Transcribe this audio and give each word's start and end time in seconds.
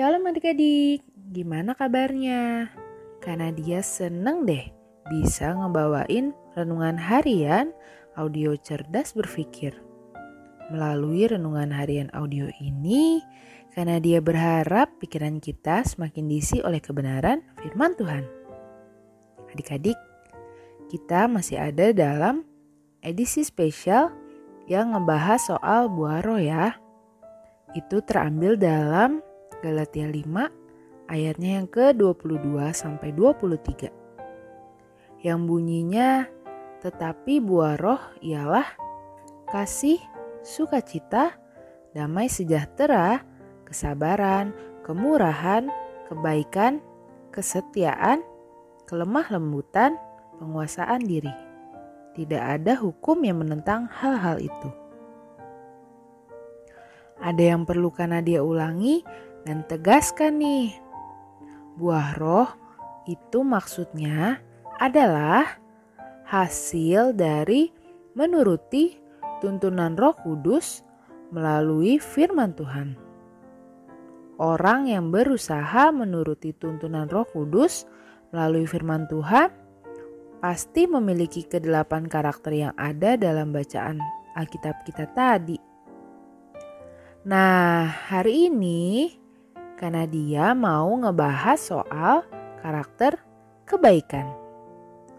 Shalom 0.00 0.32
adik-adik, 0.32 1.04
gimana 1.28 1.76
kabarnya? 1.76 2.72
Karena 3.20 3.52
dia 3.52 3.84
seneng 3.84 4.48
deh 4.48 4.64
bisa 5.12 5.52
ngebawain 5.52 6.32
renungan 6.56 6.96
harian 6.96 7.68
audio 8.16 8.56
cerdas 8.56 9.12
berpikir. 9.12 9.76
Melalui 10.72 11.28
renungan 11.28 11.68
harian 11.76 12.08
audio 12.16 12.48
ini, 12.64 13.20
karena 13.76 14.00
dia 14.00 14.24
berharap 14.24 14.88
pikiran 15.04 15.36
kita 15.36 15.84
semakin 15.84 16.32
diisi 16.32 16.64
oleh 16.64 16.80
kebenaran 16.80 17.44
firman 17.60 17.92
Tuhan. 17.92 18.24
Adik-adik, 19.52 20.00
kita 20.88 21.28
masih 21.28 21.60
ada 21.60 21.92
dalam 21.92 22.48
edisi 23.04 23.44
spesial 23.44 24.08
yang 24.64 24.96
ngebahas 24.96 25.44
soal 25.44 25.92
buah 25.92 26.24
roh 26.24 26.40
ya. 26.40 26.80
Itu 27.76 28.00
terambil 28.00 28.56
dalam 28.56 29.28
Galatia 29.60 30.08
5 30.08 30.24
ayatnya 31.12 31.60
yang 31.60 31.68
ke-22 31.68 32.56
sampai 32.72 33.12
23. 33.12 33.92
Yang 35.20 35.40
bunyinya 35.44 36.24
tetapi 36.80 37.44
buah 37.44 37.76
roh 37.76 38.00
ialah 38.24 38.64
kasih, 39.52 40.00
sukacita, 40.40 41.36
damai 41.92 42.32
sejahtera, 42.32 43.20
kesabaran, 43.68 44.56
kemurahan, 44.80 45.68
kebaikan, 46.08 46.80
kesetiaan, 47.28 48.24
kelemah 48.88 49.28
lembutan, 49.28 50.00
penguasaan 50.40 51.04
diri. 51.04 51.36
Tidak 52.16 52.40
ada 52.40 52.80
hukum 52.80 53.20
yang 53.28 53.44
menentang 53.44 53.92
hal-hal 53.92 54.40
itu. 54.40 54.70
Ada 57.20 57.52
yang 57.52 57.68
perlu 57.68 57.92
karena 57.92 58.24
dia 58.24 58.40
ulangi 58.40 59.04
dan 59.44 59.64
tegaskan 59.68 60.40
nih. 60.40 60.76
Buah 61.80 62.16
roh 62.20 62.50
itu 63.08 63.40
maksudnya 63.40 64.38
adalah 64.80 65.60
hasil 66.28 67.16
dari 67.16 67.72
menuruti 68.14 68.96
tuntunan 69.40 69.96
Roh 69.96 70.14
Kudus 70.20 70.84
melalui 71.32 71.98
firman 71.98 72.52
Tuhan. 72.54 72.94
Orang 74.40 74.88
yang 74.88 75.12
berusaha 75.12 75.92
menuruti 75.92 76.56
tuntunan 76.56 77.08
Roh 77.10 77.28
Kudus 77.28 77.84
melalui 78.32 78.64
firman 78.64 79.04
Tuhan 79.10 79.52
pasti 80.40 80.88
memiliki 80.88 81.44
kedelapan 81.44 82.08
karakter 82.08 82.52
yang 82.56 82.74
ada 82.80 83.20
dalam 83.20 83.52
bacaan 83.52 84.00
Alkitab 84.32 84.86
kita 84.88 85.04
tadi. 85.12 85.60
Nah, 87.28 87.84
hari 87.84 88.48
ini 88.48 89.19
karena 89.80 90.04
dia 90.04 90.52
mau 90.52 90.92
ngebahas 90.92 91.56
soal 91.56 92.20
karakter 92.60 93.16
kebaikan. 93.64 94.28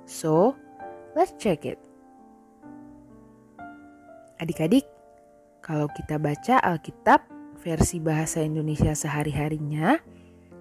So, 0.05 0.53
let's 1.17 1.33
check 1.41 1.65
it. 1.65 1.81
Adik-adik, 4.37 4.85
kalau 5.65 5.89
kita 5.97 6.21
baca 6.21 6.61
Alkitab 6.61 7.25
versi 7.57 7.97
bahasa 7.97 8.45
Indonesia 8.45 8.93
sehari-harinya, 8.93 9.97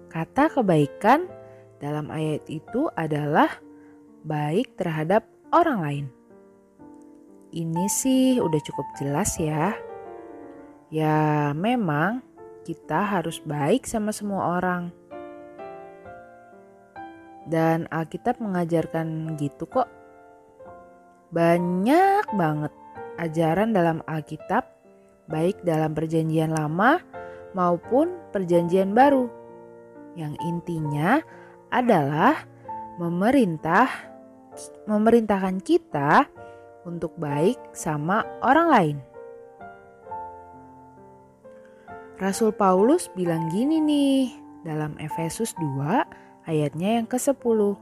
kata 0.09 0.49
kebaikan 0.49 1.29
dalam 1.77 2.09
ayat 2.09 2.41
itu 2.49 2.89
adalah 2.97 3.53
baik 4.25 4.77
terhadap 4.81 5.29
orang 5.53 5.77
lain. 5.81 6.05
Ini 7.53 7.85
sih 7.85 8.41
udah 8.41 8.61
cukup 8.65 8.87
jelas 8.97 9.37
ya. 9.37 9.77
Ya, 10.89 11.51
memang 11.53 12.30
kita 12.61 13.19
harus 13.19 13.41
baik 13.41 13.89
sama 13.89 14.13
semua 14.13 14.61
orang. 14.61 14.93
Dan 17.49 17.89
Alkitab 17.89 18.37
mengajarkan 18.37 19.35
gitu 19.41 19.65
kok. 19.65 19.89
Banyak 21.33 22.27
banget 22.37 22.73
ajaran 23.17 23.73
dalam 23.73 24.05
Alkitab, 24.05 24.67
baik 25.31 25.61
dalam 25.65 25.95
Perjanjian 25.97 26.53
Lama 26.53 27.01
maupun 27.57 28.19
Perjanjian 28.29 28.93
Baru, 28.93 29.31
yang 30.15 30.35
intinya 30.43 31.23
adalah 31.71 32.45
memerintah 32.99 33.87
memerintahkan 34.85 35.63
kita 35.63 36.27
untuk 36.83 37.15
baik 37.15 37.57
sama 37.71 38.27
orang 38.43 38.67
lain. 38.67 39.10
Rasul 42.21 42.53
Paulus 42.53 43.09
bilang 43.17 43.49
gini 43.49 43.81
nih 43.81 44.29
dalam 44.61 44.93
Efesus 45.01 45.57
2 45.57 46.45
ayatnya 46.45 47.01
yang 47.01 47.09
ke-10. 47.09 47.73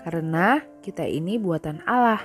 Karena 0.00 0.64
kita 0.80 1.04
ini 1.04 1.36
buatan 1.36 1.84
Allah, 1.84 2.24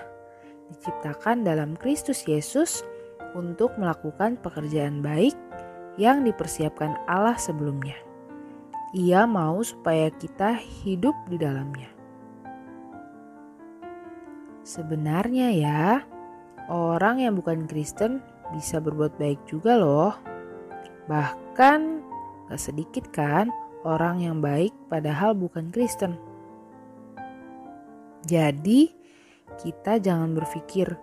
diciptakan 0.72 1.44
dalam 1.44 1.76
Kristus 1.76 2.24
Yesus 2.24 2.88
untuk 3.36 3.76
melakukan 3.76 4.40
pekerjaan 4.40 5.04
baik 5.04 5.36
yang 6.00 6.24
dipersiapkan 6.24 6.96
Allah 7.12 7.36
sebelumnya. 7.36 8.00
Ia 8.96 9.28
mau 9.28 9.60
supaya 9.60 10.08
kita 10.08 10.56
hidup 10.56 11.20
di 11.28 11.36
dalamnya. 11.36 11.92
Sebenarnya 14.64 15.52
ya, 15.52 16.00
orang 16.72 17.20
yang 17.20 17.36
bukan 17.36 17.68
Kristen 17.68 18.24
bisa 18.56 18.80
berbuat 18.80 19.20
baik 19.20 19.44
juga 19.52 19.76
loh. 19.76 20.32
Bahkan 21.08 21.80
gak 22.48 22.62
sedikit 22.62 23.06
kan 23.12 23.52
orang 23.84 24.24
yang 24.24 24.40
baik 24.40 24.72
padahal 24.88 25.36
bukan 25.36 25.70
Kristen. 25.72 26.16
Jadi 28.24 28.88
kita 29.60 30.00
jangan 30.00 30.32
berpikir, 30.32 30.96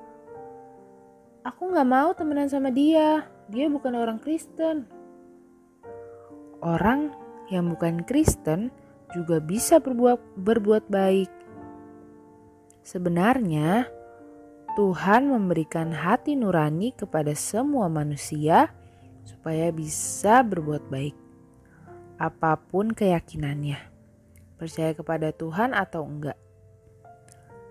aku 1.45 1.63
gak 1.77 1.89
mau 1.89 2.17
temenan 2.17 2.49
sama 2.49 2.73
dia, 2.73 3.29
dia 3.53 3.69
bukan 3.69 3.93
orang 3.93 4.17
Kristen. 4.17 4.89
Orang 6.61 7.13
yang 7.53 7.73
bukan 7.73 8.05
Kristen 8.05 8.73
juga 9.13 9.43
bisa 9.43 9.83
berbuat, 9.83 10.41
berbuat 10.41 10.89
baik. 10.89 11.29
Sebenarnya 12.81 13.85
Tuhan 14.79 15.29
memberikan 15.29 15.93
hati 15.93 16.39
nurani 16.39 16.95
kepada 16.97 17.37
semua 17.37 17.91
manusia 17.91 18.73
supaya 19.31 19.71
bisa 19.71 20.43
berbuat 20.43 20.91
baik. 20.91 21.17
Apa 22.19 22.59
pun 22.59 22.91
keyakinannya, 22.91 23.79
percaya 24.59 24.93
kepada 24.93 25.31
Tuhan 25.33 25.73
atau 25.73 26.05
enggak. 26.05 26.37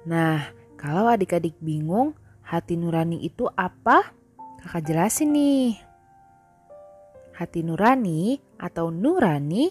Nah, 0.07 0.41
kalau 0.79 1.11
adik-adik 1.11 1.59
bingung 1.59 2.15
hati 2.39 2.79
nurani 2.79 3.21
itu 3.21 3.45
apa, 3.53 4.15
kakak 4.63 4.89
jelasin 4.89 5.35
nih. 5.35 5.77
Hati 7.35 7.61
nurani 7.61 8.39
atau 8.57 8.89
nurani 8.89 9.69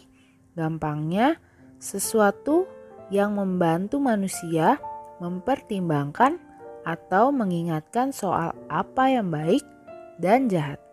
gampangnya 0.54 1.36
sesuatu 1.82 2.68
yang 3.08 3.34
membantu 3.34 3.98
manusia 3.98 4.78
mempertimbangkan 5.18 6.38
atau 6.86 7.34
mengingatkan 7.34 8.14
soal 8.14 8.54
apa 8.72 9.12
yang 9.12 9.28
baik 9.28 9.64
dan 10.16 10.48
jahat. 10.48 10.87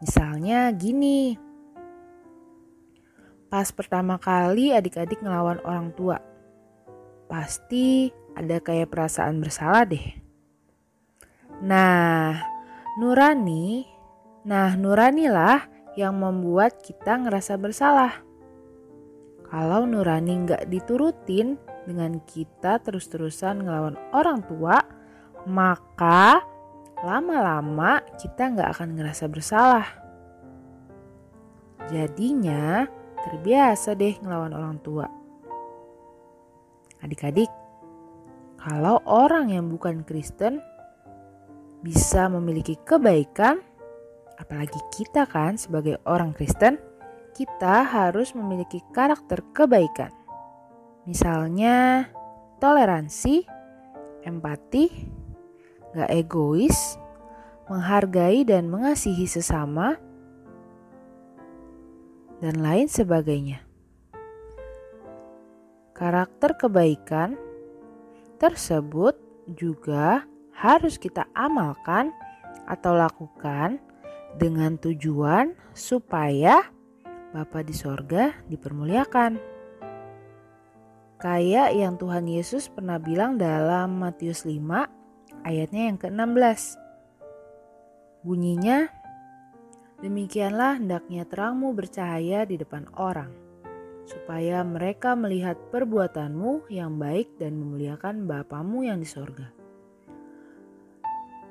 Misalnya 0.00 0.72
gini, 0.72 1.36
pas 3.52 3.68
pertama 3.68 4.16
kali 4.16 4.72
adik-adik 4.72 5.20
ngelawan 5.20 5.60
orang 5.60 5.92
tua, 5.92 6.16
pasti 7.28 8.08
ada 8.32 8.64
kayak 8.64 8.88
perasaan 8.88 9.44
bersalah 9.44 9.84
deh. 9.84 10.06
Nah, 11.60 12.40
nurani, 12.96 13.84
nah 14.48 14.72
nurani 14.72 15.28
lah 15.28 15.68
yang 16.00 16.16
membuat 16.16 16.80
kita 16.80 17.20
ngerasa 17.20 17.60
bersalah. 17.60 18.24
Kalau 19.52 19.84
nurani 19.84 20.48
nggak 20.48 20.72
diturutin 20.72 21.60
dengan 21.84 22.24
kita 22.24 22.80
terus-terusan 22.80 23.68
ngelawan 23.68 24.00
orang 24.16 24.40
tua, 24.48 24.80
maka 25.44 26.40
lama-lama 27.00 28.04
kita 28.20 28.52
nggak 28.52 28.70
akan 28.76 28.88
ngerasa 28.96 29.24
bersalah. 29.32 29.86
Jadinya 31.88 32.84
terbiasa 33.24 33.96
deh 33.96 34.20
ngelawan 34.20 34.52
orang 34.52 34.76
tua. 34.84 35.08
Adik-adik, 37.00 37.48
kalau 38.60 39.00
orang 39.08 39.48
yang 39.48 39.72
bukan 39.72 40.04
Kristen 40.04 40.60
bisa 41.80 42.28
memiliki 42.28 42.76
kebaikan, 42.84 43.64
apalagi 44.36 44.76
kita 44.92 45.24
kan 45.24 45.56
sebagai 45.56 45.96
orang 46.04 46.36
Kristen, 46.36 46.76
kita 47.32 47.88
harus 47.88 48.36
memiliki 48.36 48.84
karakter 48.92 49.40
kebaikan. 49.56 50.12
Misalnya 51.08 52.04
toleransi, 52.60 53.48
empati, 54.28 55.16
gak 55.94 56.10
egois, 56.10 56.98
menghargai 57.66 58.42
dan 58.46 58.70
mengasihi 58.70 59.26
sesama, 59.26 59.98
dan 62.40 62.58
lain 62.58 62.88
sebagainya. 62.88 63.62
Karakter 65.92 66.56
kebaikan 66.56 67.36
tersebut 68.40 69.20
juga 69.52 70.24
harus 70.56 70.96
kita 70.96 71.28
amalkan 71.36 72.08
atau 72.64 72.96
lakukan 72.96 73.76
dengan 74.40 74.80
tujuan 74.80 75.52
supaya 75.76 76.64
Bapa 77.30 77.62
di 77.62 77.70
sorga 77.70 78.34
dipermuliakan. 78.50 79.38
Kayak 81.20 81.76
yang 81.76 81.94
Tuhan 81.94 82.26
Yesus 82.26 82.66
pernah 82.66 82.98
bilang 82.98 83.38
dalam 83.38 84.02
Matius 84.02 84.42
5 84.42 84.99
ayatnya 85.44 85.92
yang 85.92 85.98
ke-16. 85.98 86.76
Bunyinya, 88.20 89.00
Demikianlah 90.00 90.80
hendaknya 90.80 91.28
terangmu 91.28 91.76
bercahaya 91.76 92.48
di 92.48 92.56
depan 92.56 92.88
orang, 92.96 93.28
supaya 94.08 94.64
mereka 94.64 95.12
melihat 95.12 95.60
perbuatanmu 95.68 96.72
yang 96.72 96.96
baik 96.96 97.36
dan 97.36 97.60
memuliakan 97.60 98.24
Bapamu 98.24 98.80
yang 98.88 99.04
di 99.04 99.04
sorga. 99.04 99.52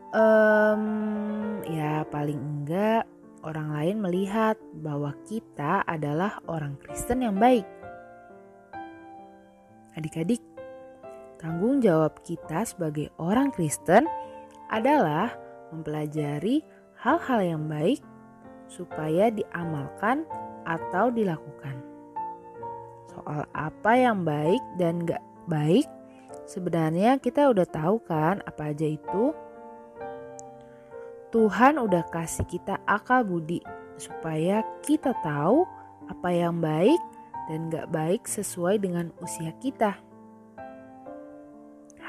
Um, 0.09 1.61
ya 1.69 2.01
paling 2.09 2.41
enggak 2.41 3.05
orang 3.45 3.69
lain 3.69 4.01
melihat 4.01 4.57
bahwa 4.81 5.13
kita 5.29 5.85
adalah 5.85 6.41
orang 6.49 6.73
Kristen 6.81 7.21
yang 7.21 7.37
baik. 7.37 7.69
Adik-adik, 9.93 10.41
tanggung 11.39 11.79
jawab 11.79 12.19
kita 12.21 12.67
sebagai 12.67 13.09
orang 13.15 13.49
Kristen 13.55 14.03
adalah 14.67 15.31
mempelajari 15.71 16.61
hal-hal 16.99 17.39
yang 17.41 17.63
baik 17.71 18.03
supaya 18.67 19.31
diamalkan 19.31 20.27
atau 20.67 21.09
dilakukan. 21.09 21.79
Soal 23.09 23.47
apa 23.55 23.91
yang 23.97 24.27
baik 24.27 24.61
dan 24.77 25.07
gak 25.07 25.23
baik, 25.49 25.87
sebenarnya 26.45 27.17
kita 27.17 27.49
udah 27.49 27.65
tahu 27.65 27.97
kan 28.05 28.43
apa 28.45 28.75
aja 28.75 28.85
itu? 28.85 29.33
Tuhan 31.33 31.79
udah 31.79 32.03
kasih 32.11 32.45
kita 32.45 32.77
akal 32.85 33.23
budi 33.23 33.63
supaya 33.97 34.65
kita 34.81 35.15
tahu 35.23 35.65
apa 36.09 36.29
yang 36.29 36.59
baik 36.59 36.99
dan 37.49 37.69
gak 37.73 37.89
baik 37.89 38.27
sesuai 38.27 38.81
dengan 38.81 39.09
usia 39.23 39.55
kita. 39.57 40.08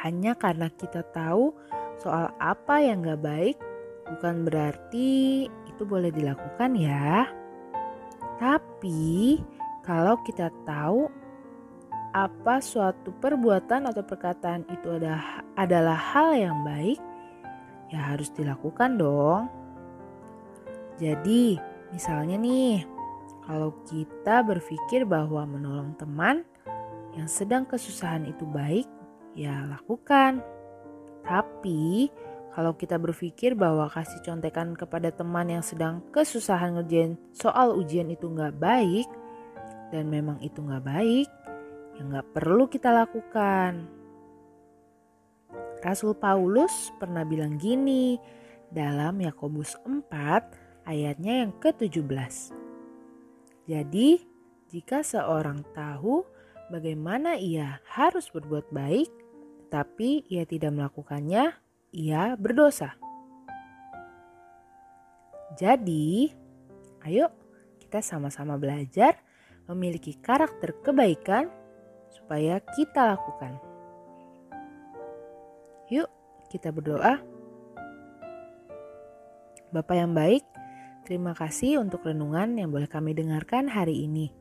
Hanya 0.01 0.33
karena 0.33 0.73
kita 0.73 1.05
tahu 1.13 1.53
soal 2.01 2.33
apa 2.41 2.81
yang 2.81 3.05
gak 3.05 3.21
baik, 3.21 3.57
bukan 4.09 4.49
berarti 4.49 5.45
itu 5.69 5.83
boleh 5.85 6.09
dilakukan 6.09 6.73
ya. 6.73 7.29
Tapi 8.41 9.37
kalau 9.85 10.17
kita 10.25 10.49
tahu 10.65 11.09
apa 12.11 12.59
suatu 12.59 13.13
perbuatan 13.21 13.87
atau 13.87 14.03
perkataan 14.03 14.67
itu 14.73 14.99
adalah, 14.99 15.45
adalah 15.55 15.99
hal 16.01 16.35
yang 16.35 16.59
baik, 16.65 16.99
ya 17.93 18.17
harus 18.17 18.33
dilakukan 18.33 18.99
dong. 18.99 19.47
Jadi, 20.97 21.57
misalnya 21.93 22.37
nih, 22.41 22.85
kalau 23.47 23.73
kita 23.89 24.43
berpikir 24.45 25.09
bahwa 25.09 25.49
menolong 25.49 25.97
teman 25.97 26.45
yang 27.17 27.27
sedang 27.31 27.65
kesusahan 27.65 28.27
itu 28.29 28.45
baik, 28.45 28.87
ya 29.35 29.67
lakukan. 29.69 30.43
Tapi, 31.23 32.11
kalau 32.51 32.75
kita 32.75 32.99
berpikir 32.99 33.55
bahwa 33.55 33.87
kasih 33.87 34.19
contekan 34.27 34.75
kepada 34.75 35.15
teman 35.15 35.47
yang 35.47 35.63
sedang 35.63 36.03
kesusahan 36.11 36.75
ngerjain 36.81 37.15
soal 37.31 37.79
ujian 37.79 38.11
itu 38.11 38.27
nggak 38.27 38.59
baik, 38.59 39.07
dan 39.95 40.11
memang 40.11 40.43
itu 40.43 40.59
nggak 40.59 40.83
baik, 40.83 41.29
ya 41.99 42.03
nggak 42.07 42.27
perlu 42.35 42.67
kita 42.67 42.91
lakukan. 42.91 43.87
Rasul 45.81 46.13
Paulus 46.13 46.93
pernah 47.01 47.25
bilang 47.25 47.57
gini 47.57 48.21
dalam 48.69 49.19
Yakobus 49.19 49.75
4 49.83 50.87
ayatnya 50.87 51.47
yang 51.47 51.53
ke-17. 51.59 52.55
Jadi, 53.71 54.21
jika 54.71 55.03
seorang 55.03 55.63
tahu 55.75 56.23
bagaimana 56.71 57.39
ia 57.39 57.83
harus 57.91 58.31
berbuat 58.31 58.71
baik, 58.71 59.11
tetapi 59.71 60.27
ia 60.27 60.43
tidak 60.51 60.75
melakukannya, 60.75 61.55
ia 61.95 62.35
berdosa. 62.35 62.99
Jadi, 65.55 66.27
ayo 67.07 67.31
kita 67.79 68.03
sama-sama 68.03 68.59
belajar 68.59 69.15
memiliki 69.71 70.19
karakter 70.19 70.75
kebaikan 70.83 71.47
supaya 72.11 72.59
kita 72.75 73.15
lakukan. 73.15 73.63
Yuk, 75.87 76.11
kita 76.51 76.75
berdoa. 76.75 77.23
Bapak 79.71 79.95
yang 79.95 80.19
baik, 80.19 80.43
terima 81.07 81.31
kasih 81.31 81.79
untuk 81.79 82.11
renungan 82.11 82.59
yang 82.59 82.75
boleh 82.75 82.91
kami 82.91 83.15
dengarkan 83.15 83.71
hari 83.71 84.03
ini, 84.03 84.35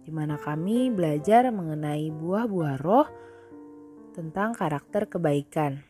di 0.00 0.08
mana 0.08 0.40
kami 0.40 0.88
belajar 0.88 1.52
mengenai 1.52 2.08
buah-buah 2.08 2.80
roh 2.80 3.20
tentang 4.20 4.52
karakter 4.52 5.08
kebaikan. 5.08 5.80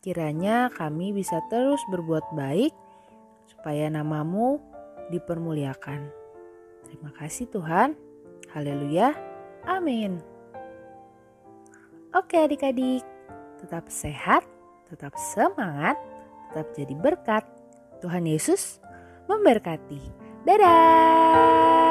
Kiranya 0.00 0.72
kami 0.72 1.12
bisa 1.12 1.44
terus 1.52 1.80
berbuat 1.92 2.32
baik, 2.32 2.72
supaya 3.44 3.92
namamu 3.92 4.56
dipermuliakan. 5.12 6.08
Terima 6.88 7.12
kasih 7.20 7.44
Tuhan. 7.52 7.92
Haleluya. 8.56 9.12
Amin. 9.68 10.24
Oke 12.16 12.40
adik-adik, 12.40 13.04
tetap 13.60 13.88
sehat 13.92 14.44
tetap 14.94 15.16
semangat, 15.18 15.98
tetap 16.50 16.66
jadi 16.76 16.94
berkat. 16.94 17.44
Tuhan 17.98 18.28
Yesus 18.28 18.78
memberkati. 19.26 20.00
Dadah! 20.44 21.83